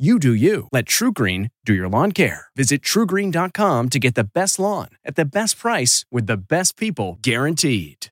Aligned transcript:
You 0.00 0.18
do 0.18 0.32
you. 0.32 0.66
Let 0.72 0.86
TrueGreen 0.86 1.50
do 1.66 1.74
your 1.74 1.86
lawn 1.86 2.12
care. 2.12 2.46
Visit 2.56 2.80
truegreen.com 2.80 3.88
to 3.90 3.98
get 3.98 4.14
the 4.14 4.24
best 4.24 4.58
lawn 4.58 4.88
at 5.04 5.14
the 5.14 5.26
best 5.26 5.58
price 5.58 6.06
with 6.10 6.26
the 6.26 6.38
best 6.38 6.78
people 6.78 7.18
guaranteed. 7.20 8.06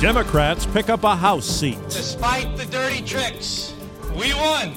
Democrats 0.00 0.64
pick 0.64 0.88
up 0.88 1.04
a 1.04 1.14
House 1.14 1.44
seat. 1.44 1.76
Despite 1.90 2.56
the 2.56 2.64
dirty 2.64 3.02
tricks, 3.02 3.74
we 4.14 4.32
won. 4.32 4.72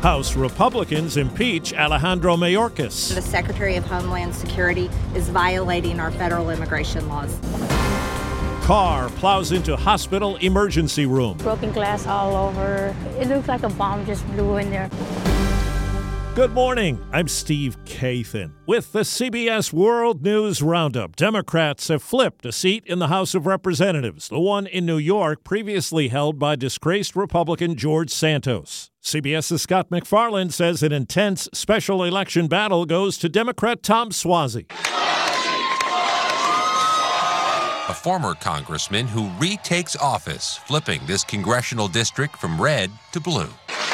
House 0.00 0.36
Republicans 0.36 1.18
impeach 1.18 1.74
Alejandro 1.74 2.38
Mayorkas. 2.38 3.14
The 3.14 3.20
Secretary 3.20 3.76
of 3.76 3.84
Homeland 3.84 4.34
Security 4.34 4.88
is 5.14 5.28
violating 5.28 6.00
our 6.00 6.10
federal 6.10 6.48
immigration 6.48 7.06
laws. 7.10 7.38
Car 8.64 9.10
plows 9.10 9.52
into 9.52 9.76
hospital 9.76 10.36
emergency 10.36 11.04
room. 11.04 11.36
Broken 11.36 11.70
glass 11.70 12.06
all 12.06 12.34
over. 12.34 12.96
It 13.20 13.28
looks 13.28 13.46
like 13.46 13.62
a 13.62 13.68
bomb 13.68 14.06
just 14.06 14.26
blew 14.28 14.56
in 14.56 14.70
there. 14.70 14.88
Good 16.34 16.52
morning. 16.52 16.98
I'm 17.12 17.28
Steve 17.28 17.76
Kathan 17.84 18.52
with 18.64 18.92
the 18.92 19.00
CBS 19.00 19.70
World 19.70 20.22
News 20.22 20.62
Roundup. 20.62 21.14
Democrats 21.14 21.88
have 21.88 22.02
flipped 22.02 22.46
a 22.46 22.52
seat 22.52 22.84
in 22.86 23.00
the 23.00 23.08
House 23.08 23.34
of 23.34 23.44
Representatives, 23.44 24.30
the 24.30 24.40
one 24.40 24.66
in 24.66 24.86
New 24.86 24.96
York 24.96 25.44
previously 25.44 26.08
held 26.08 26.38
by 26.38 26.56
disgraced 26.56 27.14
Republican 27.14 27.76
George 27.76 28.08
Santos. 28.08 28.90
CBS's 29.02 29.60
Scott 29.60 29.90
MacFarlane 29.90 30.48
says 30.48 30.82
an 30.82 30.90
intense 30.90 31.50
special 31.52 32.02
election 32.02 32.46
battle 32.48 32.86
goes 32.86 33.18
to 33.18 33.28
Democrat 33.28 33.82
Tom 33.82 34.08
Suozzi. 34.08 34.64
A 37.88 37.94
former 37.94 38.34
congressman 38.34 39.06
who 39.06 39.28
retakes 39.38 39.94
office, 39.96 40.56
flipping 40.66 41.02
this 41.06 41.22
congressional 41.22 41.86
district 41.86 42.36
from 42.36 42.60
red 42.60 42.90
to 43.12 43.20
blue. 43.20 43.48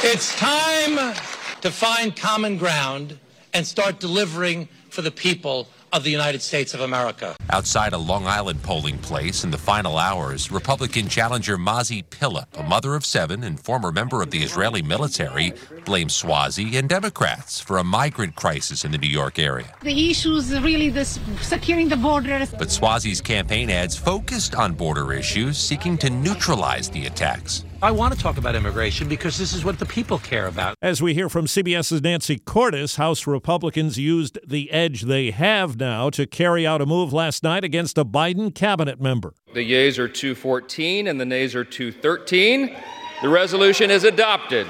It's 0.05 0.37
time 0.37 1.15
to 1.61 1.71
find 1.71 2.15
common 2.15 2.57
ground 2.57 3.19
and 3.53 3.67
start 3.67 3.99
delivering 3.99 4.69
for 4.91 5.03
the 5.03 5.11
people 5.11 5.67
of 5.93 6.05
the 6.05 6.11
United 6.11 6.41
States 6.41 6.73
of 6.73 6.81
America. 6.81 7.35
Outside 7.51 7.93
a 7.93 7.99
Long 7.99 8.27
Island 8.27 8.63
polling 8.63 8.99
place 8.99 9.43
in 9.43 9.51
the 9.51 9.59
final 9.59 9.99
hours, 9.99 10.53
Republican 10.53 11.09
challenger 11.09 11.59
Mazi 11.59 12.05
Pilip, 12.05 12.47
a 12.57 12.63
mother 12.63 12.95
of 12.95 13.05
seven 13.05 13.43
and 13.43 13.59
former 13.59 13.91
member 13.91 14.23
of 14.23 14.31
the 14.31 14.39
Israeli 14.39 14.83
military, 14.83 15.53
blames 15.85 16.23
Suozzi 16.23 16.77
and 16.77 16.89
Democrats 16.89 17.61
for 17.61 17.79
a 17.79 17.85
migrant 17.85 18.35
crisis 18.35 18.85
in 18.85 18.93
the 18.93 18.99
New 18.99 19.09
York 19.09 19.39
area. 19.39 19.75
The 19.83 20.11
issue 20.11 20.35
is 20.35 20.59
really 20.61 20.91
this 20.91 21.19
securing 21.41 21.89
the 21.89 21.97
borders. 21.97 22.51
But 22.51 22.69
Suozzi's 22.69 23.21
campaign 23.21 23.71
ads 23.71 23.97
focused 23.97 24.55
on 24.55 24.75
border 24.75 25.13
issues, 25.13 25.59
seeking 25.59 25.99
to 25.99 26.11
neutralize 26.11 26.91
the 26.91 27.07
attacks. 27.07 27.65
I 27.83 27.91
want 27.93 28.13
to 28.13 28.21
talk 28.21 28.37
about 28.37 28.55
immigration 28.55 29.09
because 29.09 29.39
this 29.39 29.55
is 29.55 29.65
what 29.65 29.79
the 29.79 29.87
people 29.87 30.19
care 30.19 30.47
about. 30.49 30.77
As 30.83 31.01
we 31.01 31.15
hear 31.15 31.31
from 31.31 31.47
CBS's 31.47 32.03
Nancy 32.03 32.39
Cordes, 32.39 32.97
House 32.97 33.27
Republicans 33.27 33.97
used 33.97 34.39
the 34.47 34.71
edge 34.71 35.03
they 35.03 35.31
have 35.31 35.79
now 35.79 36.11
to 36.11 36.27
carry 36.27 36.67
out 36.67 36.83
a 36.83 36.87
move 36.87 37.15
last 37.15 37.43
night 37.43 37.65
against 37.65 37.97
a 37.97 38.05
Biden 38.05 38.55
cabinet 38.55 39.01
member. 39.01 39.33
The 39.55 39.63
yeas 39.63 39.99
are 39.99 40.09
214 40.09 41.07
and 41.07 41.19
the 41.19 41.25
nays 41.25 41.55
are 41.55 41.65
213. 41.65 42.77
The 43.23 43.29
resolution 43.31 43.91
is 43.91 44.05
adopted. 44.05 44.67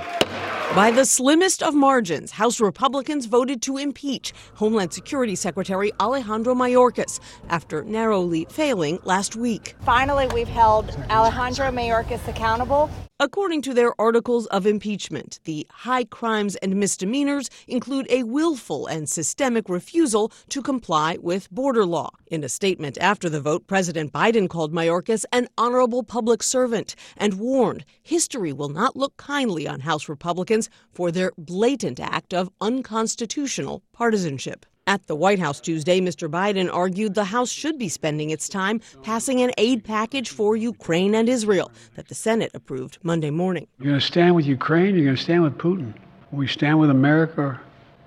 By 0.75 0.93
the 0.93 1.05
slimmest 1.05 1.65
of 1.65 1.75
margins, 1.75 2.31
House 2.31 2.61
Republicans 2.61 3.27
voted 3.27 3.61
to 3.63 3.77
impeach 3.77 4.33
Homeland 4.55 4.93
Security 4.93 5.35
Secretary 5.35 5.91
Alejandro 5.99 6.55
Mayorkas 6.55 7.19
after 7.49 7.83
narrowly 7.83 8.47
failing 8.49 9.01
last 9.03 9.35
week. 9.35 9.75
Finally, 9.81 10.29
we've 10.29 10.47
held 10.47 10.91
Alejandro 11.11 11.73
Mayorkas 11.73 12.27
accountable. 12.29 12.89
According 13.23 13.61
to 13.63 13.75
their 13.75 13.93
articles 14.01 14.47
of 14.47 14.67
impeachment, 14.67 15.41
the 15.45 15.67
high 15.71 16.05
crimes 16.05 16.57
and 16.57 16.77
misdemeanors 16.77 17.51
include 17.69 18.07
a 18.09 18.23
willful 18.23 18.87
and 18.87 19.07
systemic 19.07 19.69
refusal 19.69 20.33
to 20.49 20.63
comply 20.63 21.19
with 21.21 21.51
border 21.51 21.85
law. 21.85 22.13
In 22.29 22.43
a 22.43 22.49
statement 22.49 22.97
after 22.99 23.29
the 23.29 23.43
vote, 23.43 23.67
President 23.67 24.11
Biden 24.11 24.49
called 24.49 24.73
Mayorkas 24.73 25.27
an 25.33 25.49
honorable 25.59 26.03
public 26.03 26.43
servant 26.43 26.95
and 27.15 27.35
warned 27.35 27.85
history 28.03 28.55
will 28.55 28.71
not 28.71 28.97
look 28.97 29.19
kindly 29.19 29.69
on 29.69 29.81
House 29.81 30.09
Republicans 30.09 30.71
for 30.91 31.13
their 31.13 31.33
blatant 31.37 32.01
act 32.01 32.33
of 32.33 32.49
unconstitutional 32.63 33.83
partisanship. 33.93 34.65
At 34.87 35.07
the 35.07 35.15
White 35.15 35.39
House 35.39 35.61
Tuesday, 35.61 36.01
Mr. 36.01 36.29
Biden 36.29 36.73
argued 36.73 37.15
the 37.15 37.25
House 37.25 37.51
should 37.51 37.79
be 37.79 37.89
spending 37.89 38.31
its 38.31 38.49
time 38.49 38.81
passing 39.03 39.41
an 39.41 39.53
aid 39.59 39.85
package 39.85 40.31
for 40.31 40.57
Ukraine 40.57 41.15
and 41.15 41.29
Israel 41.29 41.71
that 41.95 42.09
the 42.09 42.15
Senate 42.15 42.51
approved 42.55 42.99
Monday 43.03 43.31
morning. 43.31 43.67
You're 43.79 43.91
going 43.91 44.01
to 44.01 44.07
stand 44.07 44.35
with 44.35 44.47
Ukraine, 44.47 44.97
you're 44.97 45.05
going 45.05 45.17
to 45.17 45.23
stand 45.23 45.43
with 45.43 45.59
Putin. 45.59 45.93
We 46.33 46.47
stand 46.47 46.81
with 46.81 46.91
America 46.91 47.61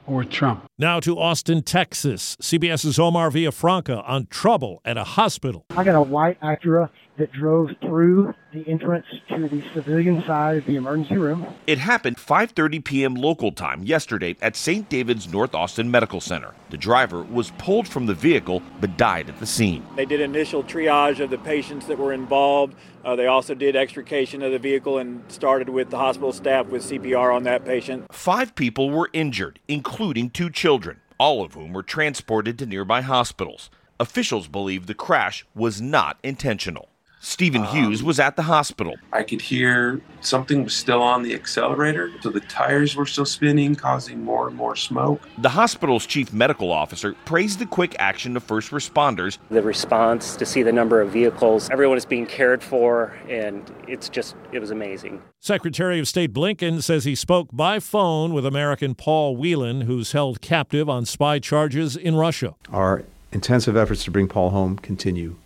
or 0.07 0.23
Trump. 0.25 0.66
Now 0.78 1.00
to 1.00 1.17
Austin, 1.17 1.61
Texas. 1.61 2.35
CBS's 2.41 3.00
Omar 3.00 3.29
Villafranca 3.29 4.03
on 4.07 4.28
trouble 4.28 4.81
at 4.84 4.97
a 4.97 5.03
hospital. 5.03 5.66
I 5.72 5.84
got 5.84 5.95
a 5.95 6.01
white 6.01 6.40
Acura 6.41 6.90
that 7.18 7.31
drove 7.31 7.72
through 7.81 8.34
the 8.51 8.68
entrance 8.68 9.06
to 9.29 9.47
the 9.47 9.63
civilian 9.74 10.24
side 10.25 10.57
of 10.57 10.66
the 10.66 10.75
emergency 10.75 11.18
room. 11.18 11.46
It 11.68 11.78
happened 11.78 12.18
5:30 12.18 12.84
p.m. 12.84 13.16
local 13.16 13.51
time 13.51 13.84
yesterday 13.84 14.35
at 14.41 14.56
St. 14.56 14.90
David's 14.90 15.31
North 15.31 15.53
Austin 15.53 15.91
Medical 15.91 16.22
Center. 16.22 16.53
The 16.69 16.78
driver 16.78 17.23
was 17.23 17.52
pulled 17.52 17.88
from 17.88 18.06
the 18.06 18.13
vehicle 18.13 18.62
but 18.81 18.97
died 18.97 19.29
at 19.29 19.40
the 19.40 19.46
scene. 19.46 19.85
They 19.96 20.06
did 20.06 20.22
initial 20.22 20.63
triage 20.63 21.19
of 21.19 21.29
the 21.29 21.38
patients 21.38 21.88
that 21.88 21.97
were 21.97 22.13
involved. 22.13 22.75
Uh, 23.06 23.16
they 23.16 23.28
also 23.28 23.53
did 23.53 23.75
extrication 23.75 24.41
of 24.41 24.52
the 24.52 24.59
vehicle 24.59 24.97
and 24.97 25.23
started 25.31 25.69
with 25.69 25.90
the 25.90 25.97
hospital 25.97 26.31
staff 26.31 26.68
with 26.68 26.84
CPR 26.84 27.35
on 27.35 27.44
that 27.44 27.66
patient. 27.66 28.13
Five 28.13 28.56
people 28.56 28.90
were 28.90 29.09
injured, 29.13 29.59
including 29.68 30.29
two 30.29 30.50
children, 30.50 31.02
all 31.19 31.44
of 31.44 31.53
whom 31.53 31.73
were 31.73 31.84
transported 31.84 32.57
to 32.59 32.66
nearby 32.66 33.02
hospitals. 33.02 33.69
Officials 34.00 34.47
believe 34.47 34.88
the 34.88 34.94
crash 34.94 35.46
was 35.53 35.81
not 35.81 36.18
intentional. 36.23 36.90
Stephen 37.23 37.61
um, 37.61 37.67
Hughes 37.67 38.03
was 38.03 38.19
at 38.19 38.35
the 38.35 38.44
hospital. 38.44 38.95
I 39.13 39.23
could 39.23 39.39
hear 39.39 40.01
something 40.19 40.66
was 40.66 40.75
still 40.75 41.01
on 41.01 41.23
the 41.23 41.34
accelerator, 41.34 42.11
so 42.19 42.29
the 42.29 42.41
tires 42.41 42.97
were 42.97 43.06
still 43.06 43.25
spinning, 43.25 43.75
causing 43.75 44.22
more 44.22 44.50
and 44.50 44.57
more 44.57 44.75
smoke. 44.75 45.22
The 45.38 45.50
hospital's 45.50 46.06
chief 46.06 46.34
medical 46.34 46.69
officer 46.69 47.16
praised 47.23 47.59
the 47.59 47.66
quick 47.66 47.95
action 47.97 48.35
of 48.35 48.44
first 48.44 48.72
responders. 48.72 49.38
The 49.50 49.61
response 49.61 50.35
to 50.35 50.45
see 50.45 50.63
the 50.63 50.73
number 50.73 51.00
of 51.00 51.11
vehicles, 51.11 51.69
everyone 51.69 51.97
is 51.97 52.06
being 52.06 52.25
cared 52.25 52.61
for, 52.61 53.17
and 53.29 53.73
it's 53.87 54.09
just, 54.09 54.35
it 54.52 54.59
was 54.59 54.72
amazing. 54.72 55.22
Secretary 55.40 55.99
of 55.99 56.09
State 56.09 56.34
Blinken 56.34 56.84
says 56.84 57.05
he 57.05 57.16
spoke 57.16 57.47
by 57.53 57.79
phone 57.79 58.34
with 58.34 58.46
American 58.46 58.96
Paul 58.96 59.37
Whelan, 59.37 59.81
who's 59.81 60.11
held 60.11 60.41
captive 60.41 60.90
on 60.90 61.05
spy 61.05 61.40
charges 61.40 61.96
in 61.96 62.16
Russia. 62.16 62.55
Our 62.69 63.05
intensive 63.31 63.78
efforts 63.78 64.03
to 64.03 64.11
bring 64.11 64.28
Paul 64.28 64.49
home 64.49 64.78
continue 64.78 65.37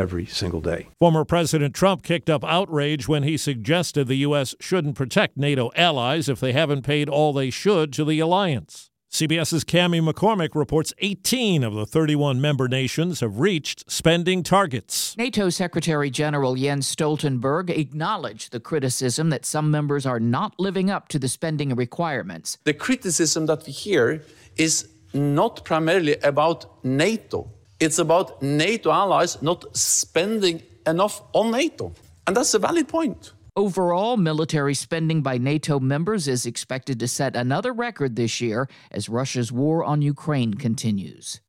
every 0.00 0.24
single 0.24 0.60
day. 0.60 0.88
Former 0.98 1.24
President 1.24 1.74
Trump 1.74 2.02
kicked 2.02 2.30
up 2.30 2.42
outrage 2.42 3.06
when 3.06 3.22
he 3.22 3.36
suggested 3.36 4.08
the 4.08 4.16
U.S. 4.28 4.54
shouldn't 4.58 4.96
protect 4.96 5.36
NATO 5.36 5.70
allies 5.76 6.28
if 6.28 6.40
they 6.40 6.52
haven't 6.52 6.82
paid 6.82 7.08
all 7.08 7.32
they 7.32 7.50
should 7.50 7.92
to 7.92 8.04
the 8.04 8.18
alliance. 8.18 8.90
CBS's 9.12 9.64
Cami 9.64 10.00
McCormick 10.00 10.54
reports 10.54 10.94
18 10.98 11.64
of 11.64 11.74
the 11.74 11.84
31 11.84 12.40
member 12.40 12.68
nations 12.68 13.18
have 13.18 13.40
reached 13.40 13.90
spending 13.90 14.44
targets. 14.44 15.16
NATO 15.16 15.50
Secretary 15.50 16.10
General 16.10 16.54
Jens 16.54 16.94
Stoltenberg 16.94 17.70
acknowledged 17.70 18.52
the 18.52 18.60
criticism 18.60 19.30
that 19.30 19.44
some 19.44 19.68
members 19.68 20.06
are 20.06 20.20
not 20.20 20.54
living 20.60 20.90
up 20.90 21.08
to 21.08 21.18
the 21.18 21.28
spending 21.28 21.74
requirements. 21.74 22.56
The 22.62 22.72
criticism 22.72 23.46
that 23.46 23.66
we 23.66 23.72
hear 23.72 24.22
is 24.56 24.88
not 25.12 25.64
primarily 25.64 26.16
about 26.22 26.84
NATO 26.84 27.50
it's 27.80 27.98
about 27.98 28.42
NATO 28.42 28.92
allies 28.92 29.40
not 29.42 29.76
spending 29.76 30.62
enough 30.86 31.22
on 31.32 31.50
NATO. 31.50 31.92
And 32.26 32.36
that's 32.36 32.54
a 32.54 32.58
valid 32.58 32.88
point. 32.88 33.32
Overall, 33.56 34.16
military 34.16 34.74
spending 34.74 35.22
by 35.22 35.38
NATO 35.38 35.80
members 35.80 36.28
is 36.28 36.46
expected 36.46 37.00
to 37.00 37.08
set 37.08 37.34
another 37.34 37.72
record 37.72 38.14
this 38.14 38.40
year 38.40 38.68
as 38.92 39.08
Russia's 39.08 39.50
war 39.50 39.82
on 39.84 40.02
Ukraine 40.02 40.54
continues. 40.54 41.40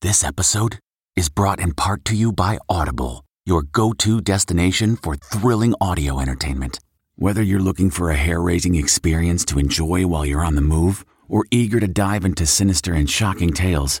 This 0.00 0.24
episode 0.24 0.78
is 1.14 1.28
brought 1.28 1.60
in 1.60 1.74
part 1.74 2.04
to 2.06 2.16
you 2.16 2.32
by 2.32 2.58
Audible, 2.68 3.24
your 3.44 3.62
go 3.62 3.92
to 3.92 4.20
destination 4.20 4.96
for 4.96 5.16
thrilling 5.16 5.74
audio 5.80 6.18
entertainment. 6.18 6.80
Whether 7.16 7.42
you're 7.42 7.60
looking 7.60 7.90
for 7.90 8.10
a 8.10 8.16
hair 8.16 8.40
raising 8.40 8.74
experience 8.74 9.44
to 9.46 9.58
enjoy 9.58 10.06
while 10.06 10.24
you're 10.24 10.44
on 10.44 10.54
the 10.54 10.62
move 10.62 11.04
or 11.28 11.44
eager 11.50 11.78
to 11.78 11.86
dive 11.86 12.24
into 12.24 12.46
sinister 12.46 12.94
and 12.94 13.08
shocking 13.08 13.52
tales, 13.52 14.00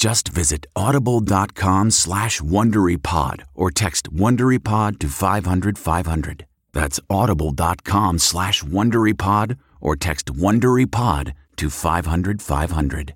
Just 0.00 0.28
visit 0.28 0.64
audible.com 0.74 1.90
slash 1.90 2.40
WonderyPod 2.40 3.42
or 3.54 3.70
text 3.70 4.10
WonderyPod 4.10 4.98
to 4.98 5.08
500, 5.08 5.76
500. 5.78 6.46
That's 6.72 7.00
audible.com 7.10 8.18
slash 8.18 8.62
WonderyPod 8.62 9.58
or 9.78 9.96
text 9.96 10.32
WonderyPod 10.32 11.34
to 11.56 11.68
500, 11.68 12.40
500. 12.40 13.14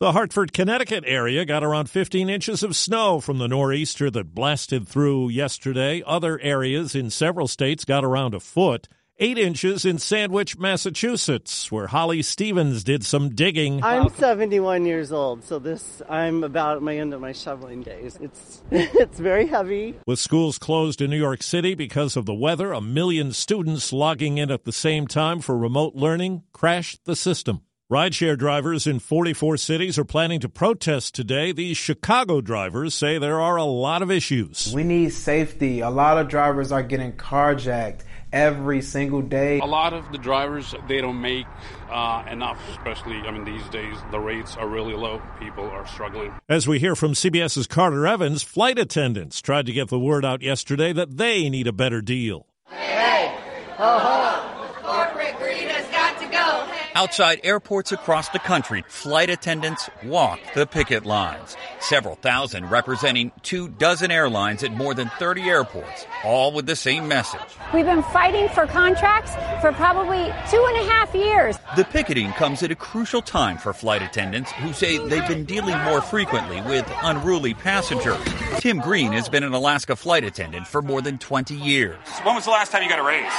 The 0.00 0.12
Hartford, 0.12 0.54
Connecticut 0.54 1.04
area 1.06 1.44
got 1.44 1.62
around 1.62 1.90
15 1.90 2.30
inches 2.30 2.62
of 2.62 2.74
snow 2.74 3.20
from 3.20 3.36
the 3.36 3.46
nor'easter 3.46 4.10
that 4.10 4.34
blasted 4.34 4.88
through 4.88 5.28
yesterday. 5.28 6.02
Other 6.06 6.40
areas 6.40 6.94
in 6.94 7.10
several 7.10 7.46
states 7.46 7.84
got 7.84 8.06
around 8.06 8.32
a 8.32 8.40
foot. 8.40 8.88
Eight 9.22 9.38
inches 9.38 9.84
in 9.84 10.00
Sandwich, 10.00 10.58
Massachusetts, 10.58 11.70
where 11.70 11.86
Holly 11.86 12.22
Stevens 12.22 12.82
did 12.82 13.04
some 13.04 13.36
digging. 13.36 13.80
I'm 13.84 14.08
71 14.08 14.84
years 14.84 15.12
old, 15.12 15.44
so 15.44 15.60
this 15.60 16.02
I'm 16.08 16.42
about 16.42 16.78
at 16.78 16.82
my 16.82 16.96
end 16.96 17.14
of 17.14 17.20
my 17.20 17.30
shoveling 17.30 17.84
days. 17.84 18.18
It's 18.20 18.62
it's 18.72 19.20
very 19.20 19.46
heavy. 19.46 19.94
With 20.08 20.18
schools 20.18 20.58
closed 20.58 21.00
in 21.00 21.08
New 21.08 21.18
York 21.18 21.44
City 21.44 21.76
because 21.76 22.16
of 22.16 22.26
the 22.26 22.34
weather, 22.34 22.72
a 22.72 22.80
million 22.80 23.32
students 23.32 23.92
logging 23.92 24.38
in 24.38 24.50
at 24.50 24.64
the 24.64 24.72
same 24.72 25.06
time 25.06 25.38
for 25.38 25.56
remote 25.56 25.94
learning 25.94 26.42
crashed 26.52 27.04
the 27.04 27.14
system. 27.14 27.60
Rideshare 27.92 28.36
drivers 28.36 28.88
in 28.88 28.98
44 28.98 29.56
cities 29.58 29.98
are 29.98 30.04
planning 30.04 30.40
to 30.40 30.48
protest 30.48 31.14
today. 31.14 31.52
These 31.52 31.76
Chicago 31.76 32.40
drivers 32.40 32.94
say 32.94 33.18
there 33.18 33.40
are 33.40 33.56
a 33.56 33.64
lot 33.64 34.02
of 34.02 34.10
issues. 34.10 34.72
We 34.74 34.82
need 34.82 35.10
safety. 35.10 35.78
A 35.78 35.90
lot 35.90 36.18
of 36.18 36.26
drivers 36.26 36.72
are 36.72 36.82
getting 36.82 37.12
carjacked 37.12 38.00
every 38.32 38.82
single 38.82 39.22
day. 39.22 39.60
A 39.60 39.64
lot 39.66 39.92
of 39.92 40.10
the 40.12 40.18
drivers 40.18 40.74
they 40.88 41.00
don't 41.00 41.20
make 41.20 41.46
uh, 41.90 42.24
enough, 42.30 42.58
especially 42.70 43.16
I 43.16 43.30
mean 43.30 43.44
these 43.44 43.68
days 43.68 43.96
the 44.10 44.20
rates 44.20 44.56
are 44.56 44.68
really 44.68 44.94
low. 44.94 45.20
People 45.38 45.64
are 45.64 45.86
struggling. 45.86 46.32
As 46.48 46.66
we 46.66 46.78
hear 46.78 46.96
from 46.96 47.12
CBS's 47.12 47.66
Carter 47.66 48.06
Evans, 48.06 48.42
flight 48.42 48.78
attendants 48.78 49.40
tried 49.40 49.66
to 49.66 49.72
get 49.72 49.88
the 49.88 49.98
word 49.98 50.24
out 50.24 50.42
yesterday 50.42 50.92
that 50.92 51.16
they 51.16 51.48
need 51.48 51.66
a 51.66 51.72
better 51.72 52.00
deal. 52.00 52.46
Hey, 52.68 53.36
ho 53.76 53.98
ho! 53.98 54.72
Corporate 54.82 55.36
greed 55.38 55.68
has 55.68 55.88
got 55.88 56.18
to 56.20 56.26
go. 56.26 56.72
Hey. 56.72 56.81
Outside 56.94 57.40
airports 57.42 57.90
across 57.90 58.28
the 58.28 58.38
country, 58.38 58.84
flight 58.86 59.30
attendants 59.30 59.88
walk 60.04 60.38
the 60.54 60.66
picket 60.66 61.06
lines. 61.06 61.56
Several 61.80 62.16
thousand 62.16 62.68
representing 62.68 63.32
two 63.42 63.70
dozen 63.70 64.10
airlines 64.10 64.62
at 64.62 64.74
more 64.74 64.92
than 64.92 65.08
30 65.18 65.48
airports, 65.48 66.06
all 66.22 66.52
with 66.52 66.66
the 66.66 66.76
same 66.76 67.08
message. 67.08 67.40
We've 67.72 67.86
been 67.86 68.02
fighting 68.02 68.46
for 68.50 68.66
contracts 68.66 69.32
for 69.62 69.72
probably 69.72 70.24
two 70.50 70.64
and 70.68 70.86
a 70.86 70.92
half 70.92 71.14
years. 71.14 71.56
The 71.76 71.84
picketing 71.84 72.30
comes 72.32 72.62
at 72.62 72.70
a 72.70 72.76
crucial 72.76 73.22
time 73.22 73.56
for 73.56 73.72
flight 73.72 74.02
attendants 74.02 74.52
who 74.52 74.74
say 74.74 74.98
they've 74.98 75.26
been 75.26 75.46
dealing 75.46 75.78
more 75.84 76.02
frequently 76.02 76.60
with 76.60 76.86
unruly 77.02 77.54
passengers. 77.54 78.20
Tim 78.58 78.80
Green 78.80 79.12
has 79.12 79.30
been 79.30 79.44
an 79.44 79.54
Alaska 79.54 79.96
flight 79.96 80.24
attendant 80.24 80.66
for 80.66 80.82
more 80.82 81.00
than 81.00 81.16
20 81.16 81.54
years. 81.54 81.96
When 82.22 82.34
was 82.34 82.44
the 82.44 82.50
last 82.50 82.70
time 82.70 82.82
you 82.82 82.90
got 82.90 82.98
a 82.98 83.02
raise? 83.02 83.32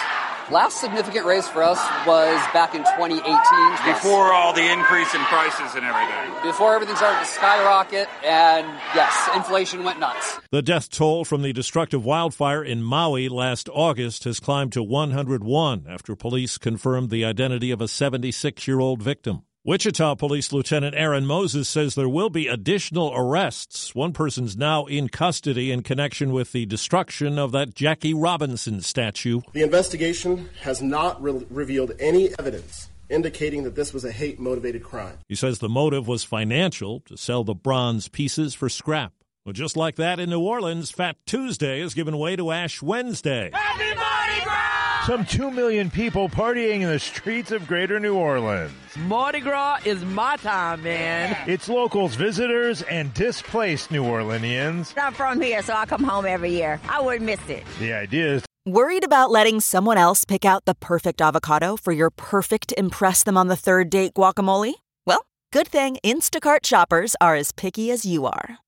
Last 0.52 0.82
significant 0.82 1.26
raise 1.26 1.48
for 1.48 1.64
us 1.64 1.80
was 2.06 2.36
back 2.52 2.76
in 2.76 2.84
2018. 2.84 3.94
Before 3.94 4.34
all 4.34 4.52
the 4.54 4.70
increase 4.72 5.14
in 5.16 5.22
prices 5.22 5.74
and 5.74 5.86
everything. 5.86 6.44
Before 6.44 6.76
everything 6.76 6.98
started 6.98 7.20
to 7.20 7.26
skyrocket, 7.26 8.10
and 8.26 8.68
yes, 8.94 9.30
inflation 9.34 9.86
went 9.86 10.00
nuts. 10.00 10.40
The 10.52 10.62
death 10.62 10.90
toll 10.90 11.24
from 11.24 11.44
the 11.44 11.54
destructive 11.54 12.04
wildfire 12.04 12.62
in 12.62 12.84
Maui 12.84 13.30
last 13.30 13.70
August 13.72 14.26
has 14.26 14.42
climbed 14.42 14.74
to 14.74 14.84
101 14.84 15.86
after 15.88 16.16
police 16.16 16.58
confirmed 16.58 17.10
the 17.10 17.24
identity 17.24 17.72
of 17.72 17.80
a 17.80 17.88
76 17.88 18.68
year 18.68 18.82
old 18.82 19.02
victim. 19.02 19.44
Wichita 19.66 20.16
Police 20.16 20.52
Lieutenant 20.52 20.94
Aaron 20.94 21.26
Moses 21.26 21.70
says 21.70 21.96
there 21.96 22.10
will 22.10 22.30
be 22.30 22.50
additional 22.50 23.14
arrests. 23.16 23.96
One 23.96 24.12
person's 24.12 24.58
now 24.58 24.84
in 24.88 25.08
custody 25.08 25.72
in 25.72 25.84
connection 25.84 26.34
with 26.34 26.52
the 26.52 26.66
destruction 26.66 27.40
of 27.40 27.54
that 27.54 27.74
Jackie 27.74 28.14
Robinson 28.14 28.82
statue. 28.82 29.40
The 29.54 29.62
investigation 29.62 30.50
has 30.64 30.82
not 30.82 31.24
re- 31.24 31.46
revealed 31.50 31.94
any 31.98 32.38
evidence 32.38 32.90
indicating 33.10 33.64
that 33.64 33.76
this 33.76 33.94
was 33.94 34.04
a 34.04 34.12
hate 34.12 34.38
motivated 34.38 34.84
crime. 34.84 35.20
He 35.30 35.36
says 35.36 35.60
the 35.60 35.70
motive 35.70 36.10
was 36.10 36.26
financial 36.26 37.00
to 37.06 37.16
sell 37.16 37.46
the 37.46 37.56
bronze 37.56 38.10
pieces 38.10 38.54
for 38.54 38.68
scrap. 38.68 39.14
Well, 39.46 39.54
just 39.54 39.78
like 39.78 39.96
that 39.96 40.20
in 40.20 40.30
New 40.30 40.42
Orleans, 40.42 40.92
Fat 40.92 41.16
Tuesday 41.26 41.80
has 41.80 41.94
given 41.94 42.18
way 42.18 42.36
to 42.36 42.52
Ash 42.52 42.82
Wednesday. 42.82 43.50
Happy 43.54 43.96
Mardi 43.96 44.44
Gras! 44.44 44.63
Some 45.06 45.26
2 45.26 45.52
million 45.52 45.90
people 45.90 46.30
partying 46.30 46.80
in 46.80 46.88
the 46.88 46.98
streets 46.98 47.52
of 47.52 47.68
greater 47.68 48.00
New 48.00 48.16
Orleans. 48.16 48.72
Mardi 48.96 49.42
Gras 49.42 49.80
is 49.84 50.06
my 50.06 50.38
time, 50.38 50.82
man. 50.84 51.36
It's 51.46 51.68
locals, 51.68 52.16
visitors, 52.16 52.84
and 52.84 53.14
displaced 53.14 53.92
New 53.92 54.04
Orleanians. 54.04 54.94
I'm 54.96 55.14
from 55.14 55.42
here, 55.42 55.62
so 55.62 55.74
I 55.74 55.86
come 55.88 56.06
home 56.06 56.26
every 56.26 56.52
year. 56.52 56.80
I 56.88 57.02
wouldn't 57.02 57.26
miss 57.26 57.50
it. 57.50 57.66
The 57.80 57.92
idea 57.92 58.36
is 58.36 58.46
Worried 58.66 59.04
about 59.04 59.30
letting 59.30 59.60
someone 59.60 59.98
else 59.98 60.24
pick 60.24 60.46
out 60.46 60.64
the 60.64 60.76
perfect 60.76 61.22
avocado 61.22 61.76
for 61.76 61.92
your 61.92 62.10
perfect 62.10 62.74
Impress 62.78 63.24
Them 63.24 63.36
on 63.36 63.50
the 63.50 63.58
Third 63.58 63.90
Date 63.90 64.14
guacamole? 64.14 64.76
Well, 65.06 65.26
good 65.52 65.68
thing 65.68 65.98
Instacart 66.06 66.66
shoppers 66.66 67.14
are 67.20 67.36
as 67.36 67.52
picky 67.52 67.92
as 67.92 68.06
you 68.06 68.26
are. 68.26 68.63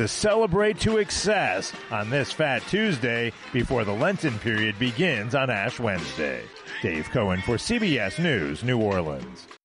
to 0.00 0.08
celebrate 0.08 0.80
to 0.80 0.96
excess 0.96 1.74
on 1.90 2.08
this 2.08 2.32
Fat 2.32 2.62
Tuesday 2.68 3.30
before 3.52 3.84
the 3.84 3.92
Lenten 3.92 4.38
period 4.38 4.78
begins 4.78 5.34
on 5.34 5.50
Ash 5.50 5.78
Wednesday. 5.78 6.40
Dave 6.80 7.10
Cohen 7.10 7.42
for 7.42 7.56
CBS 7.56 8.18
News, 8.18 8.64
New 8.64 8.80
Orleans. 8.80 9.59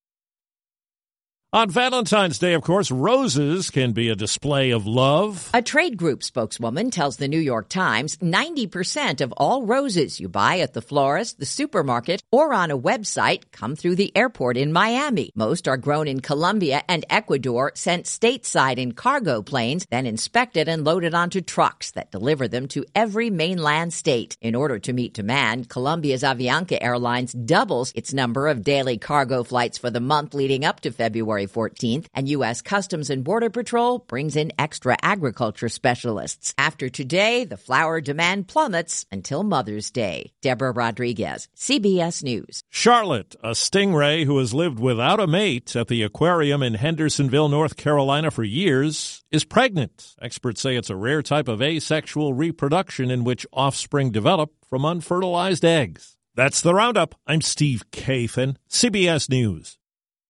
On 1.56 1.70
Valentine's 1.70 2.38
Day, 2.38 2.52
of 2.52 2.64
course, 2.64 2.92
roses 2.92 3.70
can 3.70 3.94
be 3.94 4.10
a 4.10 4.16
display 4.18 4.72
of 4.72 4.86
love. 4.86 5.50
A 5.54 5.62
trade 5.62 5.96
group 5.96 6.22
spokeswoman 6.22 6.92
tells 6.92 7.16
the 7.16 7.30
New 7.30 7.40
York 7.40 7.70
Times 7.70 8.18
90% 8.18 9.22
of 9.22 9.32
all 9.38 9.64
roses 9.64 10.20
you 10.20 10.28
buy 10.28 10.60
at 10.60 10.74
the 10.74 10.82
florist, 10.82 11.40
the 11.40 11.46
supermarket, 11.46 12.22
or 12.30 12.54
on 12.54 12.72
a 12.72 12.78
website 12.78 13.44
come 13.54 13.78
through 13.78 13.96
the 13.96 14.12
airport 14.18 14.58
in 14.58 14.74
Miami. 14.74 15.32
Most 15.34 15.70
are 15.70 15.78
grown 15.78 16.10
in 16.10 16.20
Colombia 16.20 16.84
and 16.90 17.06
Ecuador, 17.10 17.72
sent 17.74 18.04
stateside 18.04 18.78
in 18.78 18.92
cargo 18.92 19.42
planes, 19.42 19.86
then 19.90 20.06
inspected 20.06 20.68
and 20.68 20.84
loaded 20.84 21.14
onto 21.14 21.40
trucks 21.40 21.92
that 21.92 22.12
deliver 22.12 22.50
them 22.50 22.68
to 22.68 22.84
every 22.94 23.30
mainland 23.30 23.94
state. 23.94 24.36
In 24.42 24.56
order 24.56 24.78
to 24.80 24.92
meet 24.92 25.14
demand, 25.14 25.70
Colombia's 25.70 26.24
Avianca 26.24 26.78
Airlines 26.82 27.32
doubles 27.32 27.94
its 27.96 28.14
number 28.14 28.50
of 28.50 28.62
daily 28.62 28.98
cargo 28.98 29.42
flights 29.46 29.78
for 29.78 29.90
the 29.90 30.02
month 30.02 30.34
leading 30.34 30.66
up 30.66 30.82
to 30.82 30.92
February 30.92 31.45
February 31.48 31.70
14th, 31.70 32.08
and 32.14 32.30
U.S. 32.30 32.62
Customs 32.62 33.10
and 33.10 33.24
Border 33.24 33.50
Patrol 33.50 34.00
brings 34.00 34.36
in 34.36 34.52
extra 34.60 34.98
agriculture 35.02 35.70
specialists. 35.70 36.54
After 36.58 36.90
today, 36.90 37.46
the 37.46 37.58
flower 37.58 38.02
demand 38.02 38.48
plummets 38.48 39.06
until 39.12 39.44
Mother's 39.44 39.92
Day. 39.92 40.34
Deborah 40.42 40.72
Rodriguez, 40.72 41.48
CBS 41.56 42.24
News. 42.24 42.62
Charlotte, 42.70 43.36
a 43.44 43.52
stingray 43.52 44.26
who 44.26 44.38
has 44.40 44.54
lived 44.54 44.80
without 44.80 45.20
a 45.20 45.28
mate 45.28 45.76
at 45.76 45.88
the 45.88 46.04
aquarium 46.04 46.62
in 46.62 46.76
Hendersonville, 46.76 47.50
North 47.50 47.78
Carolina 47.78 48.32
for 48.32 48.44
years, 48.44 49.24
is 49.32 49.44
pregnant. 49.44 50.16
Experts 50.22 50.62
say 50.62 50.76
it's 50.76 50.90
a 50.90 50.96
rare 50.96 51.22
type 51.22 51.48
of 51.48 51.62
asexual 51.62 52.34
reproduction 52.34 53.12
in 53.12 53.24
which 53.24 53.48
offspring 53.54 54.12
develop 54.12 54.52
from 54.68 54.86
unfertilized 54.86 55.66
eggs. 55.66 56.18
That's 56.36 56.62
the 56.62 56.74
Roundup. 56.74 57.16
I'm 57.26 57.42
Steve 57.42 57.84
Kathan, 57.92 58.58
CBS 58.70 59.30
News. 59.30 59.78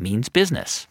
means 0.00 0.28
business. 0.28 0.88